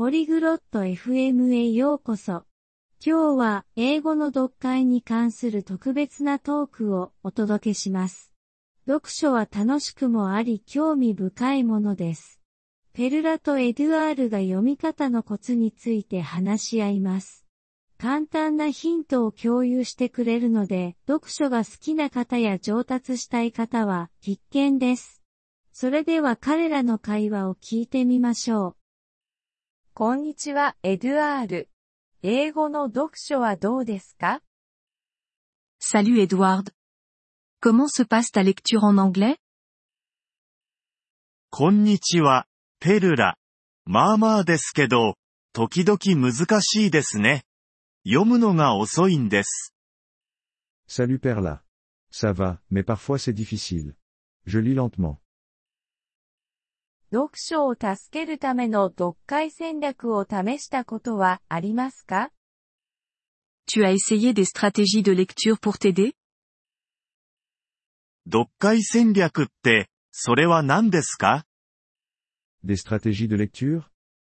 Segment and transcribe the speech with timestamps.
[0.00, 2.44] ポリグロット FM へようこそ。
[3.04, 8.32] 今日は英語の読解に関する特別なトークをお届けします。
[8.86, 12.40] 読書は楽しくもあり興味深いものです。
[12.94, 17.44] ペルラとエドゥアールが読み方のコツについて話し合います。
[17.98, 25.22] 簡単なヒントを共有してくれるので、読書が好きな方や上達したい方は必見です。
[25.74, 28.79] それでは彼らの会話を聞いてみましょう。
[29.92, 31.68] こんにちは、エドゥアール。
[32.22, 34.40] 英語の読書はどうですか
[35.80, 36.72] Salut Edward.
[37.60, 39.36] Comment se passe ta lecture en anglais
[41.50, 42.46] こんにちは、
[42.78, 43.36] ペルラ。
[43.84, 45.16] まあまあですけど、
[45.52, 47.42] 時々難しいですね。
[48.06, 49.74] 読むのが遅いんです。
[50.88, 51.62] Salut Perla.
[52.12, 53.96] Ça va, mais parfois c'est difficile.
[54.46, 55.18] Je lis lentement.
[57.12, 62.30] 読書を助けるための読解戦略を試したことはありますか
[63.66, 66.12] Tu as essayé des stratégies de lecture pour t'aider?
[68.26, 71.46] 読解戦略って、それは何ですか
[72.64, 73.82] Des stratégies de lecture?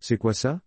[0.00, 0.60] C'est quoi ça?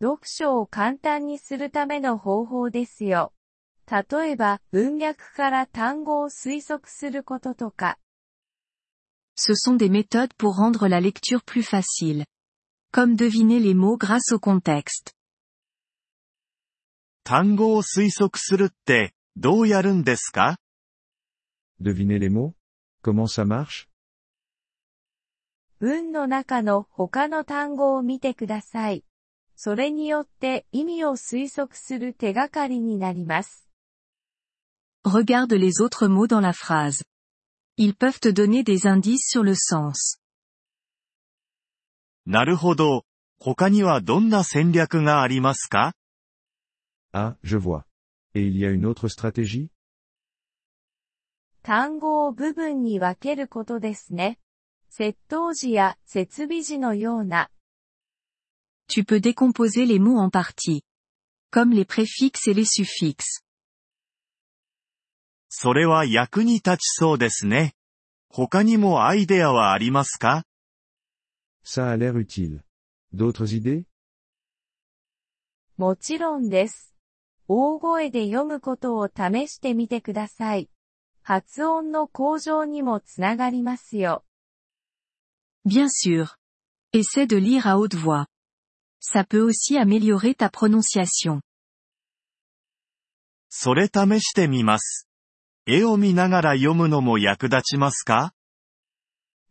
[0.00, 3.32] 読書を簡単にするための方法ですよ。
[3.88, 7.98] 例えば、文脈から単語を推測することとか。
[9.37, 12.25] ce sont des méthodes pour rendre la lecture plus facile.
[12.91, 15.13] Comme deviner les mots grâce au contexte.
[21.79, 22.53] Deviner les mots
[23.01, 23.89] Comment ça marche
[25.79, 29.03] 文の中の他の単語を見てください。
[29.57, 33.67] それによって意味を推測する手がかりになります。
[35.05, 37.03] Regarde les autres mots dans la phrase.
[37.77, 40.19] Ils peuvent te donner des indices sur le sens.
[42.25, 43.05] なるほど。
[43.39, 45.93] 他にはどんな戦略がありますか
[47.11, 47.83] Ah, je vois.
[48.33, 49.69] Et il y a une autre stratégie
[51.61, 54.37] 単語を部分に分けることですね。
[54.91, 57.49] 窃盗時や設備時のような。
[58.87, 60.83] Tu peux décomposer les mots en parties.
[61.51, 63.43] Comme les préfixes et les suffixes.
[65.48, 67.74] それは役に立ちそうですね。
[68.28, 70.44] 他にもアイデアはありますか
[71.64, 72.62] Ça a l'air utile.
[73.14, 73.84] D'autres idées?
[75.76, 76.94] もちろんです。
[77.46, 80.68] 大声で読むことを試してみてください。
[81.22, 84.24] 発音の向上にもつながりますよ。
[85.64, 86.26] Bien sûr.
[86.92, 88.26] Essaie de lire à haute voix.
[89.00, 91.40] Ça peut aussi améliorer ta prononciation.
[93.48, 95.07] それ試してみます。
[95.70, 98.32] 絵を見ながら読むのも役立ちますか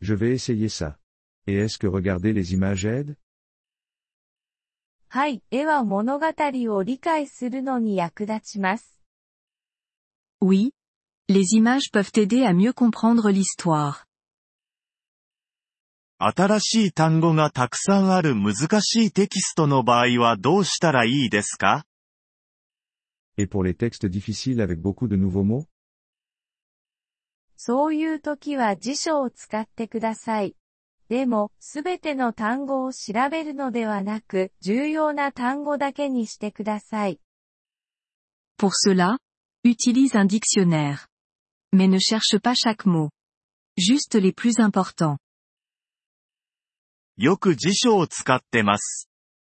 [0.01, 0.97] Je vais essayer ça.
[1.45, 3.17] Et est-ce que regarder les images aide?
[5.09, 6.25] はい、絵は物語
[6.73, 8.99] を理解するのに役立ちます。
[10.41, 10.71] Oui.
[11.29, 14.07] Les images peuvent aider à mieux comprendre l'histoire.
[16.17, 21.85] 新しい単語がたくさんある難しいテキストの場合はどうしたらいいですか
[23.37, 25.67] Et pour les textes difficiles avec beaucoup de nouveaux mots?
[27.69, 30.55] そういう時は辞書を使ってください。
[31.09, 37.19] でも、すべての単語を調べるのではなく、重要な単語だけにしてください。
[38.57, 39.17] Pour cela,
[39.65, 41.09] utilise un dictionnaire.
[41.73, 43.09] Mais ne cherche pas chaque mot.
[43.75, 45.17] Juste les plus importants.
[47.17, 49.09] よく辞書を使ってます。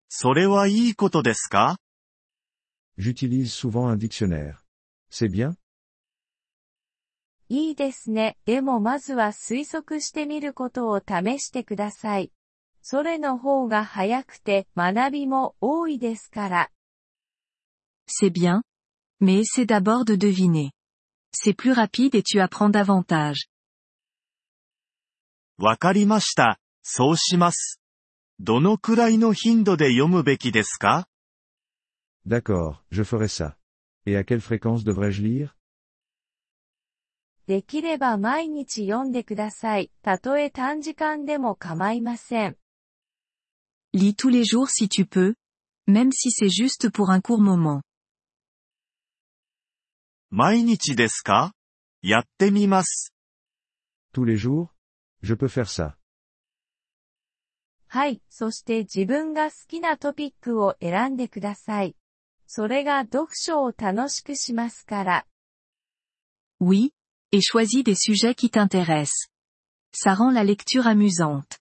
[0.09, 1.77] それはいいことですか
[2.95, 4.57] J'utilise souvent un dictionnaire.
[5.09, 5.55] C'est bien?
[7.55, 8.35] いいですね。
[8.45, 12.31] でもまずは推測してみることを試してください。
[12.81, 16.69] それの方が早くて学びも多いですから。
[18.07, 18.63] C'est bien.
[19.21, 20.71] Mais essaie d'abord de deviner.
[21.31, 23.47] C'est plus rapide et tu apprends davantage.
[25.59, 26.59] わかりました。
[26.81, 27.79] そうします。
[28.39, 31.07] どのくらいの頻度で読むべきですか
[32.25, 33.57] D'accord, je ferai ça.
[34.07, 35.55] Et à quelle fréquence devrais-je lire
[37.45, 39.91] できれば毎日読んでください。
[40.01, 42.57] たとえ短時間でも構いません。
[43.93, 45.35] Lis tous les jours si tu peux,
[45.87, 47.81] même si c'est juste pour un court moment.
[50.29, 51.53] 毎日ですか
[52.01, 53.13] やってみます。
[54.13, 54.69] Tous les jours?
[55.21, 55.95] Je peux faire ça.
[57.87, 61.95] はい、そして自分が好きなトピックを選んでください。
[62.47, 65.25] それが読書を楽しくしますから。
[66.59, 66.91] Oui,
[67.32, 69.28] et choisis des sujets qui t'intéressent.
[69.92, 71.60] Ça rend la lecture amusante.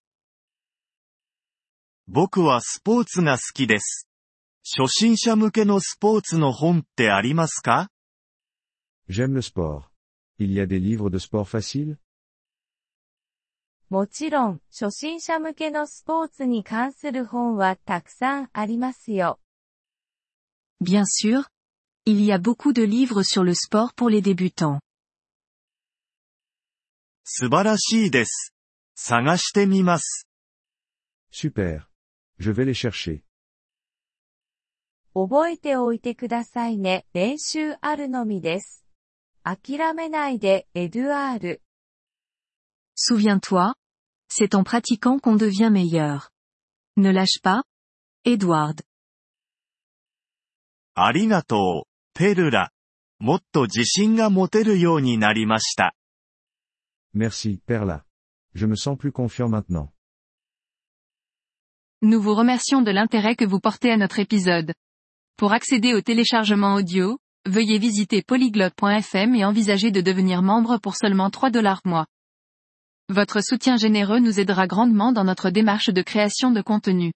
[2.10, 4.08] 僕はスポーツが好きです。
[4.64, 7.90] 初心者向けのスポーツの本ってありますか
[9.10, 9.84] J'aime le sport.
[10.40, 11.98] Il y a des livres de sport faciles
[13.90, 19.40] もちろん、初心者向けのスポーツに関する本はたくさんありますよ。
[20.82, 21.46] Bien sûr.
[22.06, 24.80] Il y a beaucoup de livres sur le sport pour les débutants.
[27.25, 28.55] 素晴らしいです。
[28.95, 30.27] 探してみます。
[31.33, 31.83] Super.
[32.39, 33.23] Je vais les chercher.
[35.15, 37.07] 覚えておいてくださいね。
[37.13, 38.85] 練習あるのみです。
[39.45, 41.63] 諦めないで、エドゥアール。
[42.97, 43.75] Souviens-toi.
[44.29, 46.31] C'est en pratiquant qu'on devient meilleur.
[46.97, 47.65] Ne lâche pas.
[48.25, 48.85] Edward.
[50.95, 52.73] ありがとう、ペルラ。
[53.19, 55.95] もっと自信が持てるようになりました。
[57.15, 58.05] Merci, Perla.
[58.55, 59.93] Je me sens plus confiant maintenant.
[62.01, 64.73] Nous vous remercions de l'intérêt que vous portez à notre épisode.
[65.37, 71.29] Pour accéder au téléchargement audio, veuillez visiter polyglotte.fm et envisager de devenir membre pour seulement
[71.29, 72.07] 3 dollars mois.
[73.11, 77.13] Votre soutien généreux nous aidera grandement dans notre démarche de création de contenu.